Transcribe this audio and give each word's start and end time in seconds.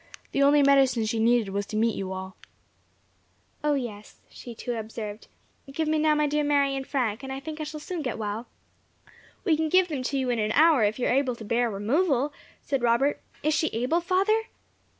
The 0.31 0.41
only 0.41 0.63
medicine 0.63 1.05
she 1.05 1.19
needed 1.19 1.49
was 1.51 1.67
to 1.67 1.75
meet 1.77 1.95
you 1.95 2.11
all." 2.11 2.35
"O, 3.63 3.75
yes," 3.75 4.19
she 4.31 4.55
too 4.55 4.73
observed. 4.73 5.27
"Give 5.71 5.87
me 5.87 5.99
now 5.99 6.15
my 6.15 6.25
dear 6.25 6.43
Mary 6.43 6.75
and 6.75 6.87
Frank, 6.87 7.21
and 7.21 7.31
I 7.31 7.39
think 7.39 7.61
I 7.61 7.65
shall 7.65 7.79
soon 7.79 8.01
get 8.01 8.17
well." 8.17 8.47
"We 9.43 9.55
can 9.55 9.69
give 9.69 9.89
them 9.89 10.01
to 10.01 10.17
you 10.17 10.31
in 10.31 10.39
an 10.39 10.53
hour, 10.53 10.83
if 10.83 10.97
you 10.97 11.05
are 11.05 11.13
able 11.13 11.35
to 11.35 11.45
bear 11.45 11.69
removal," 11.69 12.33
said 12.63 12.81
Robert. 12.81 13.21
"Is 13.43 13.53
she 13.53 13.67
able, 13.67 14.01
father?" 14.01 14.45